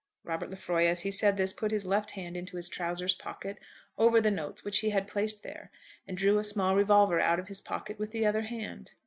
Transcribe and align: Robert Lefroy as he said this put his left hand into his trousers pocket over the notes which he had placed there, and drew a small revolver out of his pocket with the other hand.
Robert 0.23 0.49
Lefroy 0.49 0.87
as 0.87 1.01
he 1.01 1.11
said 1.11 1.37
this 1.37 1.53
put 1.53 1.69
his 1.69 1.85
left 1.85 2.09
hand 2.17 2.35
into 2.35 2.57
his 2.57 2.69
trousers 2.69 3.13
pocket 3.13 3.59
over 3.99 4.19
the 4.19 4.31
notes 4.31 4.63
which 4.65 4.79
he 4.79 4.89
had 4.89 5.07
placed 5.07 5.43
there, 5.43 5.69
and 6.07 6.17
drew 6.17 6.39
a 6.39 6.43
small 6.43 6.75
revolver 6.75 7.19
out 7.19 7.37
of 7.37 7.49
his 7.49 7.61
pocket 7.61 7.99
with 7.99 8.09
the 8.11 8.25
other 8.25 8.41
hand. 8.41 8.93